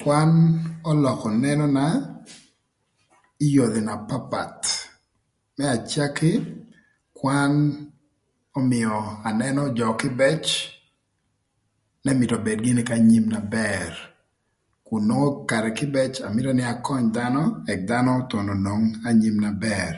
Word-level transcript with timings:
Kwan 0.00 0.30
ölökö 0.90 1.28
nenona 1.42 1.86
ï 3.44 3.46
yodhi 3.56 3.80
na 3.88 3.94
papath, 4.08 4.68
më 5.56 5.64
acaki, 5.76 6.32
kwan 7.18 7.52
ömïö 8.60 8.94
anënö 9.28 9.62
jö 9.78 9.88
kïbëc 10.00 10.44
nï 12.04 12.12
mïtö 12.18 12.34
obed 12.38 12.58
gïnï 12.64 12.82
k'anyim 12.88 13.24
na 13.30 13.40
bër 13.56 13.90
kun 14.86 15.02
nongo 15.08 15.28
karë 15.50 15.70
kïbëc 15.78 16.12
myero 16.34 16.52
aköny 16.72 17.04
dhanö 17.16 17.42
ëk 17.72 17.80
dhanö 17.88 18.12
thon 18.30 18.48
onong 18.56 18.84
anyim 19.08 19.36
na 19.44 19.50
bër. 19.64 19.94